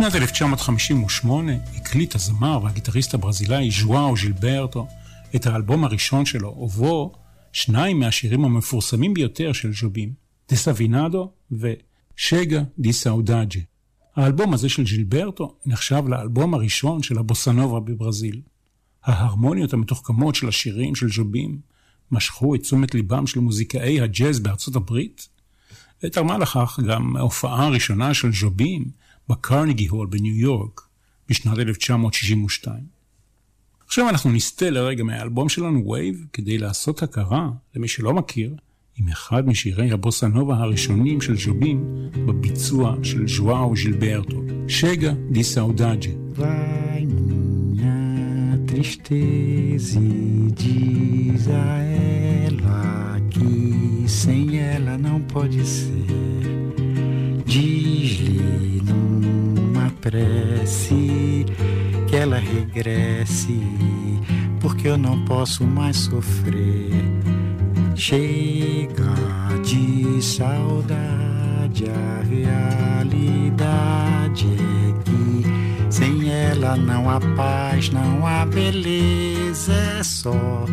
בשנת 0.04 0.16
1958 0.16 1.52
הקליט 1.76 2.16
הזמר 2.16 2.60
והגיטריסט 2.64 3.14
הברזילאי 3.14 3.72
ז'ואאו 3.72 4.18
ז'ילברטו 4.18 4.88
את 5.36 5.46
האלבום 5.46 5.84
הראשון 5.84 6.26
שלו, 6.26 6.50
ובו 6.50 7.14
שניים 7.54 8.00
מהשירים 8.00 8.46
המפורסמים 8.46 9.14
ביותר 9.14 9.54
של 9.54 9.74
ז'ובים, 9.74 10.14
דה 10.50 10.56
סבינדו 10.56 11.32
ושגה 11.52 12.64
די 12.80 12.94
סאודאג'ה. 12.94 13.60
האלבום 14.16 14.54
הזה 14.54 14.70
של 14.70 14.86
ז'ילברטו 14.86 15.56
נחשב 15.66 16.04
לאלבום 16.08 16.54
הראשון 16.54 17.04
של 17.04 17.18
הבוסנובה 17.18 17.80
בברזיל. 17.80 18.42
ההרמוניות 19.04 19.74
המתוחכמות 19.74 20.36
של 20.36 20.48
השירים 20.48 20.96
של 20.96 21.10
ז'ובים 21.10 21.60
משכו 22.12 22.56
את 22.56 22.62
תשומת 22.62 22.96
ליבם 22.96 23.28
של 23.28 23.40
מוזיקאי 23.40 24.02
הג'אז 24.02 24.40
בארצות 24.40 24.76
הברית, 24.76 25.28
ותרמה 26.04 26.38
לכך 26.38 26.80
גם 26.88 27.16
ההופעה 27.16 27.66
הראשונה 27.66 28.14
של 28.14 28.32
ז'ובים 28.34 29.03
בקרניגי 29.30 29.88
הול 29.88 30.08
בניו 30.08 30.36
יורק 30.36 30.82
בשנת 31.30 31.60
1962. 31.60 32.76
עכשיו 33.86 34.10
אנחנו 34.10 34.32
נסטה 34.32 34.70
לרגע 34.70 35.04
מהאלבום 35.04 35.50
שלנו 35.50 35.90
Wave 35.90 36.26
כדי 36.34 36.58
לעשות 36.58 37.04
הכרה, 37.04 37.50
למי 37.76 37.88
שלא 37.88 38.14
מכיר, 38.14 38.56
עם 38.98 39.08
אחד 39.08 39.48
משירי 39.48 39.92
הבוסה 39.92 40.28
נובה 40.28 40.56
הראשונים 40.56 41.22
של 41.22 41.38
ז'ובים 41.38 42.10
בביצוע 42.26 42.96
של 43.04 43.28
ז'ואאו 43.28 43.76
ז'ילברטו, 43.76 44.42
Chega 44.68 45.14
de 45.32 45.44
minha 47.08 48.58
tristeza 48.66 50.00
diz 50.00 51.48
a 51.48 51.80
ela 52.48 53.20
que 53.30 54.08
sem 54.08 54.58
ela 54.60 54.98
não 54.98 55.22
pode 55.22 55.66
ser. 55.66 56.33
Diz-lhe 57.54 58.82
prece 60.02 61.46
que 62.08 62.16
ela 62.16 62.40
regresse, 62.40 63.62
porque 64.60 64.88
eu 64.88 64.98
não 64.98 65.24
posso 65.26 65.64
mais 65.64 65.98
sofrer. 65.98 66.90
Chega 67.96 69.14
de 69.64 70.20
saudade, 70.20 71.86
a 71.86 72.24
realidade 73.04 74.48
é 74.48 75.04
que 75.04 75.94
sem 75.94 76.32
ela 76.32 76.76
não 76.76 77.08
há 77.08 77.20
paz, 77.36 77.92
não 77.92 78.26
há 78.26 78.48
beleza, 78.48 79.74
é 80.00 80.04
só 80.04 80.66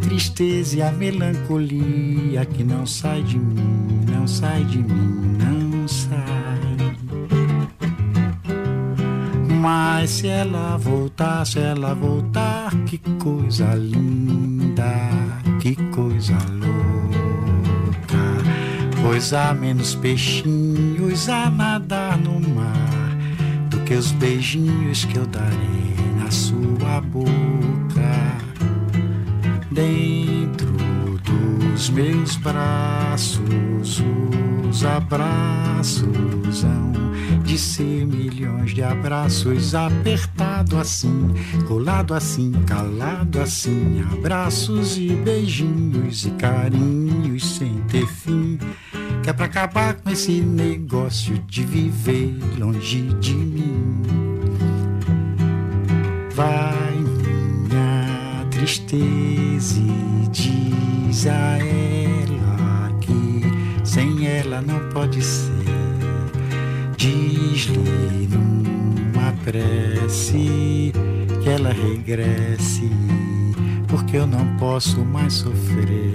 tristeza 0.00 0.76
e 0.76 0.82
a 0.82 0.90
melancolia 0.92 2.46
que 2.46 2.64
não 2.64 2.86
sai 2.86 3.22
de 3.22 3.38
mim, 3.38 4.04
não 4.10 4.26
sai 4.26 4.64
de 4.64 4.78
mim, 4.78 5.36
não 5.38 5.47
Mas 9.60 10.10
se 10.10 10.28
ela 10.28 10.76
voltar, 10.76 11.44
se 11.46 11.58
ela 11.58 11.94
voltar, 11.94 12.70
que 12.86 12.98
coisa 12.98 13.74
linda. 13.74 15.08
que 15.60 15.74
coisa 15.90 16.38
louca. 16.52 18.18
Pois 19.02 19.32
há 19.32 19.52
menos 19.52 19.94
peixinhos 19.94 21.28
a 21.28 21.50
nadar 21.50 22.16
no 22.18 22.40
mar 22.40 23.16
do 23.68 23.80
que 23.80 23.94
os 23.94 24.12
beijinhos 24.12 25.04
que 25.04 25.18
eu 25.18 25.26
darei 25.26 25.96
na 26.22 26.30
sua 26.30 27.00
boca. 27.00 27.28
Dentro 29.70 30.67
dos 31.78 31.90
meus 31.90 32.34
braços, 32.34 34.02
os 34.68 34.84
abraços 34.84 36.64
hão 36.64 36.92
de 37.44 37.56
ser 37.56 38.04
milhões 38.04 38.74
de 38.74 38.82
abraços, 38.82 39.76
apertado 39.76 40.76
assim, 40.76 41.32
colado 41.68 42.14
assim, 42.14 42.50
calado 42.66 43.40
assim, 43.40 44.04
abraços 44.12 44.98
e 44.98 45.10
beijinhos 45.10 46.26
e 46.26 46.32
carinhos 46.32 47.58
sem 47.58 47.74
ter 47.82 48.08
fim. 48.08 48.58
Que 49.22 49.30
é 49.30 49.32
pra 49.32 49.46
acabar 49.46 49.94
com 49.94 50.10
esse 50.10 50.40
negócio 50.40 51.38
de 51.46 51.64
viver 51.64 52.36
longe 52.58 53.02
de 53.20 53.34
mim. 53.34 54.02
Vai 56.34 57.07
tristeza 58.68 59.80
e 59.80 60.28
diz 60.28 61.26
a 61.26 61.58
ela 61.58 62.92
que 63.00 63.42
sem 63.82 64.26
ela 64.26 64.60
não 64.60 64.78
pode 64.90 65.22
ser. 65.22 65.48
Diz-lhe 66.94 68.28
numa 68.28 69.32
prece 69.42 70.92
que 71.42 71.48
ela 71.48 71.72
regresse, 71.72 72.90
porque 73.86 74.18
eu 74.18 74.26
não 74.26 74.44
posso 74.58 75.02
mais 75.02 75.32
sofrer. 75.32 76.12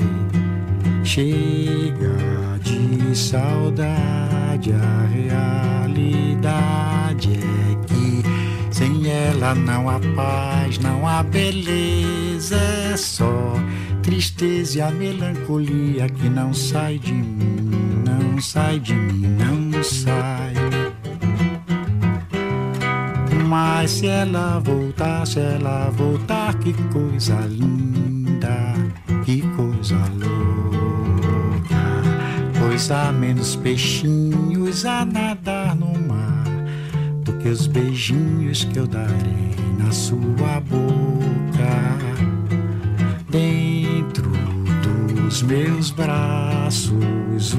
Chega 1.03 2.59
de 2.61 3.17
saudade, 3.17 4.71
a 4.73 5.07
realidade 5.87 7.31
é 7.33 7.75
que 7.87 8.23
sem 8.73 9.07
ela 9.07 9.55
não 9.55 9.89
há 9.89 9.99
paz, 10.15 10.77
não 10.77 11.07
há 11.07 11.23
beleza, 11.23 12.32
é 12.51 12.97
só 12.97 13.53
tristeza 14.01 14.79
e 14.79 14.81
a 14.81 14.91
melancolia 14.91 16.09
que 16.09 16.27
não 16.27 16.53
sai 16.53 16.99
de 16.99 17.13
mim, 17.13 18.03
não 18.05 18.41
sai 18.41 18.79
de 18.79 18.93
mim, 18.93 19.27
não 19.27 19.83
sai. 19.83 20.53
Mas 23.47 23.91
se 23.91 24.07
ela 24.07 24.59
voltar, 24.59 25.25
se 25.25 25.39
ela 25.39 25.89
voltar, 25.91 26.55
que 26.55 26.73
coisa 26.91 27.39
linda, 27.47 28.73
que 29.23 29.41
coisa 29.55 29.97
louca. 30.17 31.73
Pois 32.59 32.91
há 32.91 33.11
menos 33.11 33.55
peixinhos 33.55 34.85
a 34.85 35.05
nadar 35.05 35.75
no 35.75 35.93
mar 36.07 36.43
do 37.23 37.33
que 37.33 37.47
os 37.47 37.67
beijinhos 37.67 38.63
que 38.65 38.79
eu 38.79 38.87
darei 38.87 39.53
na 39.77 39.91
sua 39.91 40.59
boca. 40.61 41.02
Dentro 43.33 44.29
dos 45.11 45.41
meus 45.41 45.89
braços, 45.89 47.57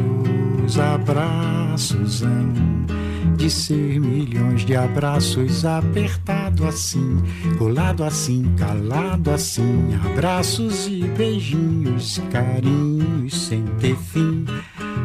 os 0.64 0.78
abraços 0.78 2.22
hão 2.22 3.34
de 3.36 3.50
ser 3.50 3.98
milhões 3.98 4.64
de 4.64 4.76
abraços 4.76 5.64
apertado 5.64 6.64
assim, 6.64 7.20
colado 7.58 8.04
assim, 8.04 8.54
calado 8.56 9.32
assim, 9.32 9.96
abraços 10.12 10.86
e 10.86 11.02
beijinhos, 11.08 12.22
carinhos 12.30 13.34
sem 13.48 13.64
ter 13.80 13.96
fim. 13.96 14.44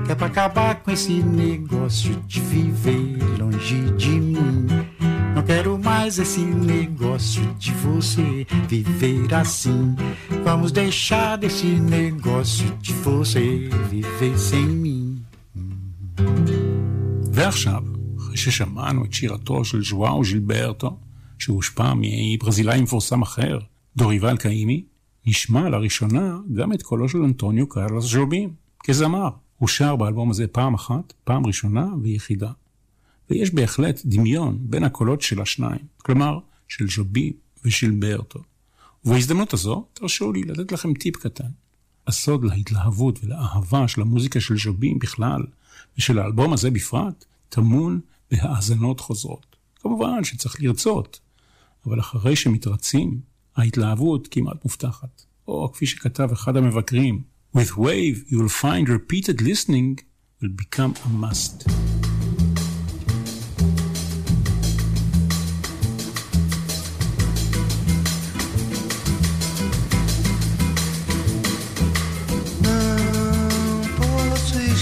É 0.07 0.13
pra 0.13 0.28
acabar 0.28 0.76
com 0.84 0.91
esse 0.91 1.24
negócio 1.24 2.15
de 2.28 2.41
viver 2.41 3.17
longe 3.39 3.89
de 3.97 4.11
mim. 4.11 4.67
Não 5.34 5.41
quero 5.41 5.78
mais 6.10 6.18
esse 6.18 6.43
negócio 6.76 7.43
de 7.60 7.72
você 7.72 8.43
viver 8.68 9.32
assim. 9.41 9.95
Vamos 10.43 10.72
deixar 10.72 11.38
desse 11.38 11.68
negócio 11.97 12.68
de 12.86 12.93
você 12.93 13.70
viver 13.91 14.36
sem 14.39 14.68
mim. 14.84 15.22
ועכשיו, 17.34 17.84
אחרי 18.18 18.38
ששמענו 18.38 19.05
את 19.05 19.14
שירתו 19.14 19.66
של 19.66 19.84
ז'ואאו 19.84 20.26
ז'ילברטו, 20.26 20.97
שהושפע 21.39 21.93
מברזילאי 21.95 22.82
מפורסם 22.82 23.22
אחר, 23.22 23.60
דוריבל 23.97 24.38
קאימי, 24.38 24.84
נשמע 25.26 25.70
לראשונה 25.70 26.38
גם 26.53 26.74
את 26.74 26.82
קולו 26.84 27.10
של 27.10 27.18
אנטוניו 27.24 27.70
קרלוס 27.70 28.05
ז'ובים, 28.05 28.49
כזמר. 28.84 29.30
הוא 29.57 29.68
שר 29.68 29.95
באלבום 29.95 30.30
הזה 30.30 30.47
פעם 30.47 30.74
אחת, 30.74 31.14
פעם 31.24 31.45
ראשונה 31.45 31.86
ויחידה. 32.01 32.51
ויש 33.30 33.53
בהחלט 33.53 34.01
דמיון 34.05 34.57
בין 34.61 34.84
הקולות 34.84 35.21
של 35.21 35.41
השניים, 35.41 35.86
כלומר, 35.97 36.39
של 36.67 36.88
ז'ובים 36.89 37.34
וז'ילברטו. 37.65 38.39
ובהזדמנות 39.05 39.53
הזו, 39.53 39.86
תרשו 39.93 40.32
לי 40.32 40.41
לתת 40.43 40.71
לכם 40.71 40.93
טיפ 40.93 41.15
קטן. 41.15 41.49
הסוד 42.07 42.43
להתלהבות 42.43 43.19
ולאהבה 43.23 43.88
של 43.88 44.01
המוזיקה 44.01 44.39
של 44.39 44.57
ז'ובים 44.57 44.99
בכלל, 44.99 45.41
ושל 45.97 46.19
האלבום 46.19 46.53
הזה 46.53 46.71
בפרט, 46.71 47.25
טמון 47.49 47.99
בהאזנות 48.32 48.99
חוזרות. 48.99 49.55
כמובן 49.75 50.23
שצריך 50.23 50.61
לרצות, 50.61 51.19
אבל 51.86 51.99
אחרי 51.99 52.36
שמתרצים, 52.36 53.19
ההתלהבות 53.55 54.27
כמעט 54.32 54.65
מובטחת. 54.65 55.23
או 55.47 55.71
כפי 55.73 55.86
שכתב 55.86 56.30
אחד 56.32 56.57
המבקרים, 56.57 57.21
With 57.55 57.71
Wave 57.77 58.17
you'll 58.30 58.47
find 58.47 58.88
repeated 58.88 59.41
listening 59.41 59.99
will 60.39 60.49
become 60.49 60.93
a 61.05 61.09
must. 61.09 62.09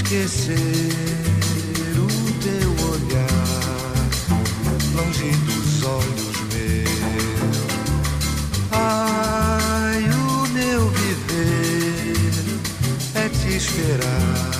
Esquecer 0.08 0.56
o 1.98 2.08
teu 2.42 2.72
olhar 2.88 4.08
longe 4.96 5.32
dos 5.46 5.84
olhos 5.84 6.38
meus. 6.54 7.58
Ai, 8.72 10.04
o 10.10 10.48
meu 10.54 10.90
viver 10.92 12.42
é 13.16 13.28
te 13.28 13.58
esperar 13.58 14.52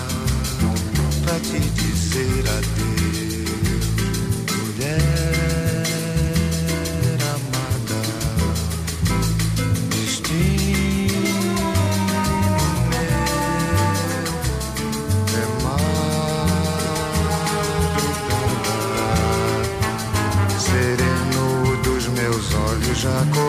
pra 1.24 1.40
te 1.40 1.60
dizer 1.60 2.44
adeus, 2.50 2.77
acha 23.08 23.47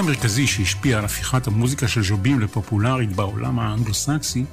אירוע 0.00 0.12
מרכזי 0.12 0.46
שהשפיע 0.46 0.98
על 0.98 1.04
הפיכת 1.04 1.46
המוזיקה 1.46 1.88
של 1.88 2.02
ז'ובים 2.02 2.40
לפופולרית 2.40 3.12
בעולם 3.12 3.58
האנגלו-סקסי, 3.58 4.44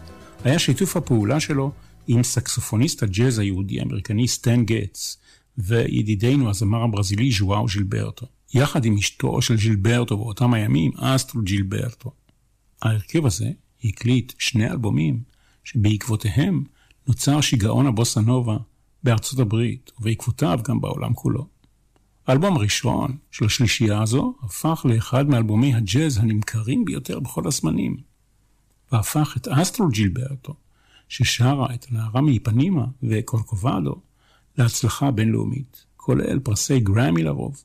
היה 0.43 0.59
שיתוף 0.59 0.97
הפעולה 0.97 1.39
שלו 1.39 1.71
עם 2.07 2.23
סקסופוניסט 2.23 3.03
הג'אז 3.03 3.39
היהודי 3.39 3.79
האמריקני 3.79 4.27
סטן 4.27 4.65
גטס, 4.65 5.17
וידידנו 5.57 6.49
הזמר 6.49 6.83
הברזילי 6.83 7.31
ז'ואאו 7.31 7.67
ז'ילברטו, 7.69 8.25
יחד 8.53 8.85
עם 8.85 8.97
אשתו 8.97 9.41
של 9.41 9.57
ז'ילברטו 9.57 10.17
באותם 10.17 10.53
הימים, 10.53 10.91
אסטרו 10.97 11.41
ג'ילברטו. 11.41 12.11
ההרכב 12.81 13.25
הזה 13.25 13.49
הקליט 13.83 14.33
שני 14.39 14.71
אלבומים 14.71 15.19
שבעקבותיהם 15.63 16.63
נוצר 17.07 17.41
שיגעון 17.41 17.87
הבוסה 17.87 18.21
נובה 18.21 18.57
בארצות 19.03 19.39
הברית, 19.39 19.91
ובעקבותיו 19.99 20.59
גם 20.67 20.81
בעולם 20.81 21.13
כולו. 21.13 21.56
האלבום 22.27 22.57
הראשון 22.57 23.17
של 23.31 23.45
השלישייה 23.45 24.01
הזו 24.01 24.33
הפך 24.43 24.85
לאחד 24.89 25.29
מאלבומי 25.29 25.75
הג'אז 25.75 26.17
הנמכרים 26.17 26.85
ביותר 26.85 27.19
בכל 27.19 27.47
הזמנים, 27.47 27.97
והפך 28.91 29.33
את 29.37 29.47
אסטרו 29.47 29.87
ג'ילברטו, 29.87 30.53
ששרה 31.09 31.73
את 31.73 31.85
הנערה 31.89 32.21
מאיפנימה 32.21 32.85
וקורקובדו, 33.03 34.01
להצלחה 34.57 35.11
בינלאומית, 35.11 35.85
כולל 35.97 36.39
פרסי 36.39 36.79
גרמי 36.79 37.23
לרוב. 37.23 37.63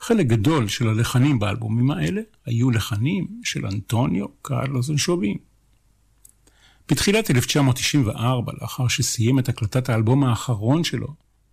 חלק 0.00 0.26
גדול 0.26 0.68
של 0.68 0.88
הלחנים 0.88 1.38
באלבומים 1.38 1.90
האלה 1.90 2.20
היו 2.46 2.70
לחנים 2.70 3.40
של 3.44 3.66
אנטוניו 3.66 4.26
קרלוס 4.42 4.90
שובים. 4.96 5.38
בתחילת 6.88 7.30
1994, 7.30 8.52
לאחר 8.60 8.88
שסיים 8.88 9.38
את 9.38 9.48
הקלטת 9.48 9.88
האלבום 9.88 10.24
האחרון 10.24 10.84
שלו, 10.84 11.08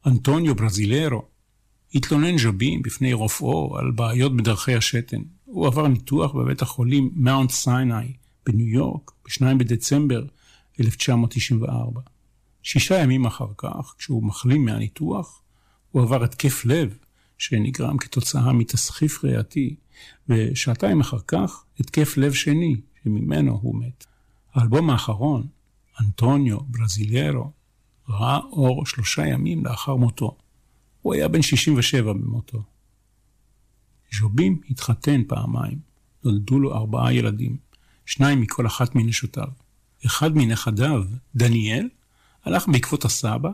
אנטוניו 0.06 0.56
ברזילרו, 0.56 1.31
התלונן 1.96 2.38
ז'ובים 2.38 2.82
בפני 2.82 3.14
רופאו 3.14 3.78
על 3.78 3.92
בעיות 3.92 4.38
בדרכי 4.38 4.76
השתן. 4.76 5.22
הוא 5.46 5.68
עבר 5.68 5.88
ניתוח 5.88 6.32
בבית 6.32 6.62
החולים 6.62 7.12
מאונט 7.16 7.52
סיני 7.52 8.14
בניו 8.46 8.68
יורק 8.68 9.12
ב-2 9.26 9.46
בדצמבר 9.58 10.26
1994. 10.80 12.02
שישה 12.64 12.96
ימים 12.96 13.26
אחר 13.26 13.48
כך, 13.58 13.96
כשהוא 13.98 14.24
מחלים 14.24 14.66
מהניתוח, 14.66 15.42
הוא 15.92 16.02
עבר 16.02 16.24
התקף 16.24 16.66
לב 16.66 16.98
שנגרם 17.38 17.98
כתוצאה 17.98 18.54
מתסחיף 18.54 19.24
ריאתי, 19.24 19.76
ושעתיים 20.30 21.00
אחר 21.00 21.20
כך 21.28 21.64
התקף 21.80 22.18
לב 22.18 22.34
שני, 22.34 22.76
שממנו 23.04 23.60
הוא 23.62 23.76
מת. 23.76 24.06
האלבום 24.54 24.90
האחרון, 24.90 25.48
אנטוניו 26.02 26.58
ברזיליירו, 26.60 27.52
ראה 28.10 28.38
אור 28.38 28.86
שלושה 28.86 29.28
ימים 29.28 29.66
לאחר 29.66 29.96
מותו. 29.96 30.38
הוא 31.02 31.14
היה 31.14 31.28
בן 31.28 31.42
67 31.42 32.14
במותו. 32.14 32.64
ז'ובים 34.14 34.62
התחתן 34.70 35.22
פעמיים, 35.28 35.80
נולדו 36.24 36.60
לו 36.60 36.74
ארבעה 36.74 37.14
ילדים, 37.14 37.58
שניים 38.06 38.42
מכל 38.42 38.68
אחת 38.68 38.96
מנשותיו. 38.96 39.48
אחד 40.06 40.36
מנכדיו, 40.36 41.04
דניאל, 41.36 41.90
הלך 42.46 42.68
בעקבות 42.68 43.06
הסבא 43.06 43.50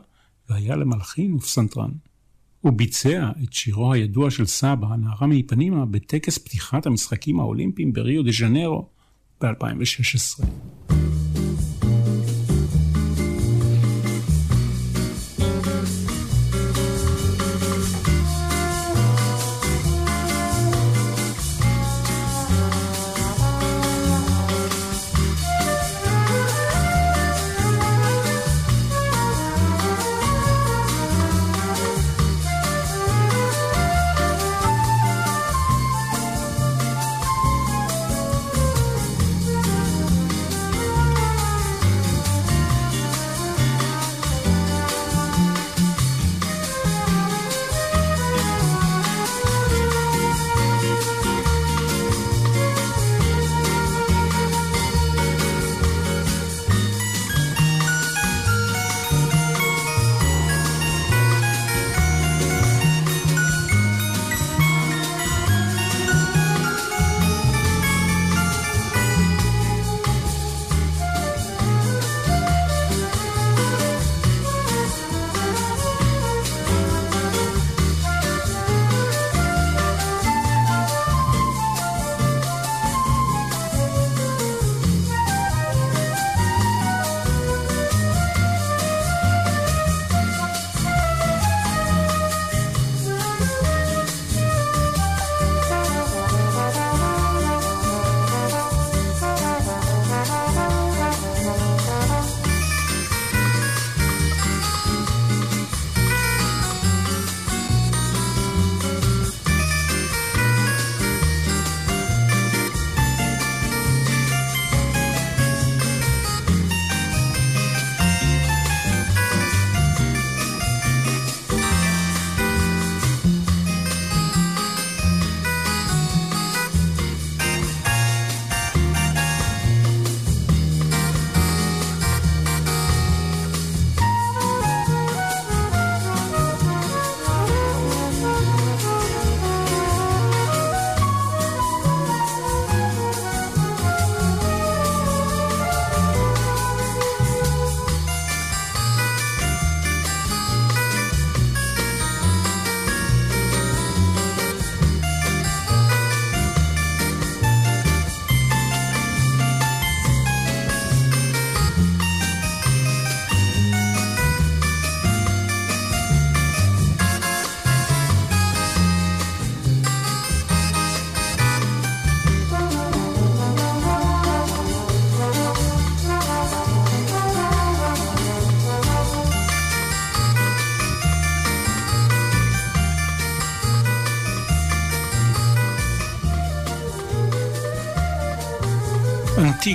והיה 0.49 0.75
למלחין 0.75 1.33
ופסנתרן. 1.33 1.91
הוא 2.61 2.73
ביצע 2.73 3.31
את 3.43 3.53
שירו 3.53 3.93
הידוע 3.93 4.31
של 4.31 4.45
סבא, 4.45 4.87
הנערה 4.87 5.27
מאיפנימה, 5.27 5.85
בטקס 5.85 6.37
פתיחת 6.37 6.85
המשחקים 6.85 7.39
האולימפיים 7.39 7.93
בריו 7.93 8.23
דה 8.23 8.31
ז'נרו 8.31 8.89
ב-2016. 9.41 10.45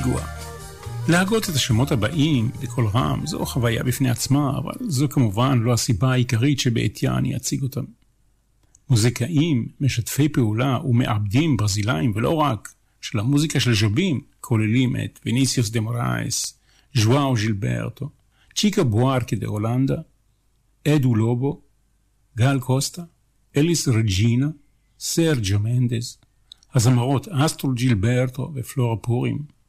אנטיגואה. 0.02 0.26
להגות 1.08 1.50
את 1.50 1.54
השמות 1.54 1.92
הבאים 1.92 2.50
בקול 2.62 2.86
רם 2.86 3.26
זו 3.26 3.46
חוויה 3.46 3.82
בפני 3.82 4.10
עצמה, 4.10 4.58
אבל 4.58 4.72
זו 4.88 5.08
כמובן 5.08 5.58
לא 5.58 5.72
הסיבה 5.72 6.12
העיקרית 6.12 6.60
שבעטיה 6.60 7.18
אני 7.18 7.36
אציג 7.36 7.62
אותם. 7.62 7.84
מוזיקאים, 8.90 9.68
משתפי 9.80 10.28
פעולה 10.28 10.78
ומעבדים 10.84 11.56
ברזילאים 11.56 12.12
ולא 12.14 12.34
רק, 12.34 12.74
של 13.00 13.18
המוזיקה 13.18 13.60
של 13.60 13.74
ז'ובים, 13.74 14.20
כוללים 14.40 14.96
את 14.96 15.20
ויניסיוס 15.24 15.70
דה 15.70 15.80
מורייס, 15.80 16.58
ז'ואאו 16.94 17.36
ז'ילברטו, 17.36 18.08
צ'יקו 18.56 18.84
בוארקה 18.84 19.36
דה 19.36 19.46
הולנדה, 19.46 19.96
אדו 20.88 21.14
לובו, 21.14 21.60
גל 22.36 22.60
קוסטה, 22.60 23.02
אליס 23.56 23.88
רג'ינה, 23.88 24.48
סרג'ו 25.00 25.58
מנדז, 25.58 26.18
הזמרות 26.74 27.28
אסטרוד 27.28 27.74
ג'ילברטו 27.74 28.52
ופלורה 28.54 28.96
פורים, 28.96 29.61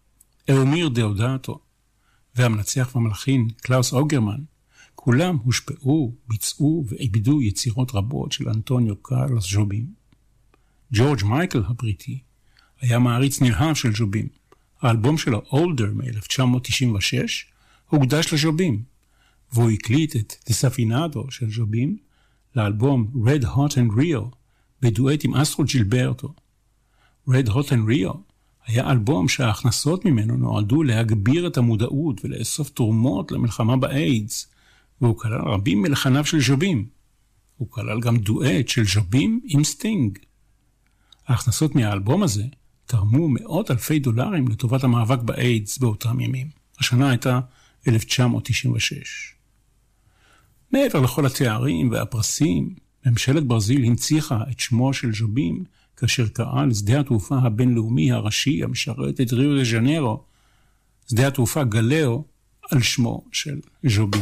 יומיר 0.49 0.89
דאודטו, 0.89 1.59
והמנצח 2.35 2.91
והמלחין 2.95 3.47
קלאוס 3.61 3.93
אוגרמן, 3.93 4.39
כולם 4.95 5.37
הושפעו, 5.43 6.15
ביצעו 6.27 6.85
ועיבדו 6.87 7.41
יצירות 7.41 7.95
רבות 7.95 8.31
של 8.31 8.49
אנטוניו 8.49 8.95
קרלוס 8.95 9.51
ז'ובים. 9.51 9.85
ג'ורג' 10.93 11.23
מייקל 11.23 11.63
הבריטי 11.67 12.19
היה 12.81 12.99
מעריץ 12.99 13.41
נלהב 13.41 13.75
של 13.75 13.95
ז'ובים. 13.95 14.27
האלבום 14.81 15.17
שלו, 15.17 15.41
Older 15.51 15.93
מ-1996, 15.93 17.15
הוקדש 17.87 18.33
לז'ובים, 18.33 18.83
והוא 19.53 19.71
הקליט 19.71 20.15
את 20.15 20.33
Desafinado 20.49 21.31
של 21.31 21.51
ז'ובים 21.51 21.97
לאלבום 22.55 23.11
Red 23.25 23.43
Hot 23.43 23.71
and 23.71 23.97
Rio 23.97 24.35
בדואט 24.81 25.23
עם 25.23 25.35
אסטרוד 25.35 25.65
ג'ילברטו. 25.65 26.33
Red 27.29 27.47
Hot 27.47 27.69
and 27.69 27.87
Rio 27.87 28.32
היה 28.65 28.91
אלבום 28.91 29.27
שההכנסות 29.27 30.05
ממנו 30.05 30.37
נועדו 30.37 30.83
להגביר 30.83 31.47
את 31.47 31.57
המודעות 31.57 32.21
ולאסוף 32.25 32.69
תרומות 32.69 33.31
למלחמה 33.31 33.77
באיידס, 33.77 34.47
והוא 35.01 35.17
כלל 35.17 35.41
רבים 35.41 35.81
מלחניו 35.81 36.25
של 36.25 36.41
ז'ובים. 36.41 36.85
הוא 37.57 37.67
כלל 37.71 37.99
גם 37.99 38.17
דואט 38.17 38.67
של 38.67 38.83
ז'ובים 38.85 39.39
עם 39.45 39.63
סטינג. 39.63 40.17
ההכנסות 41.27 41.75
מהאלבום 41.75 42.23
הזה 42.23 42.43
תרמו 42.85 43.29
מאות 43.29 43.71
אלפי 43.71 43.99
דולרים 43.99 44.47
לטובת 44.47 44.83
המאבק 44.83 45.21
באיידס 45.21 45.77
באותם 45.77 46.19
ימים. 46.19 46.47
השנה 46.79 47.09
הייתה 47.09 47.39
1996. 47.87 49.33
מעבר 50.71 50.99
לכל 50.99 51.25
התארים 51.25 51.91
והפרסים, 51.91 52.75
ממשלת 53.05 53.43
ברזיל 53.43 53.83
הנציחה 53.85 54.39
את 54.51 54.59
שמו 54.59 54.93
של 54.93 55.13
ז'ובים 55.13 55.63
כאשר 56.03 56.27
קרא 56.27 56.65
לשדה 56.65 56.99
התעופה 56.99 57.35
הבינלאומי 57.37 58.11
הראשי 58.11 58.63
המשרת 58.63 59.21
את 59.21 59.33
ריו 59.33 59.57
דה 59.57 59.63
ז'נרו, 59.63 60.23
שדה 61.09 61.27
התעופה 61.27 61.63
גלאו, 61.63 62.23
על 62.71 62.81
שמו 62.81 63.23
של 63.31 63.59
ז'ובים. 63.87 64.21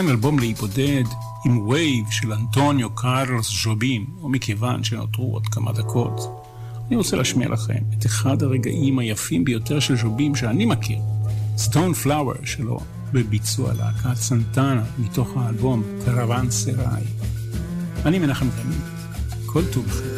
כאן 0.00 0.08
אלבום 0.08 0.38
לאי 0.38 0.65
בודד 0.65 1.02
עם 1.44 1.68
Wave 1.68 2.10
של 2.10 2.32
אנטוניו 2.32 2.90
קרלוס 2.90 3.62
ז'ובים, 3.64 4.04
ומכיוון 4.22 4.84
שנותרו 4.84 5.32
עוד 5.32 5.46
כמה 5.46 5.72
דקות, 5.72 6.20
אני 6.88 6.96
רוצה 6.96 7.16
להשמיע 7.16 7.48
לכם 7.48 7.78
את 7.98 8.06
אחד 8.06 8.42
הרגעים 8.42 8.98
היפים 8.98 9.44
ביותר 9.44 9.80
של 9.80 9.96
ז'ובים 9.96 10.34
שאני 10.34 10.66
מכיר, 10.66 10.98
Stone 11.56 11.94
Flower 11.94 12.44
שלו, 12.44 12.80
בביצוע 13.12 13.72
להקת 13.74 14.16
סנטנה 14.16 14.82
מתוך 14.98 15.36
האלבום 15.36 15.82
Caravanserai. 16.04 17.02
אני 18.04 18.18
מנחם 18.18 18.46
תמיד, 18.62 18.80
כל 19.46 19.62
טוב 19.72 19.86
לכם. 19.86 20.09